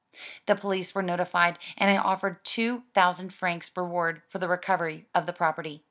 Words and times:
The 0.47 0.55
police 0.55 0.95
were 0.95 1.03
notified, 1.03 1.59
and 1.77 1.91
I 1.91 1.97
offered 2.01 2.43
2000 2.43 3.31
francs 3.31 3.69
reward 3.77 4.23
for 4.29 4.39
the 4.39 4.47
recovery 4.47 5.05
of 5.13 5.27
the 5.27 5.33
property. 5.33 5.79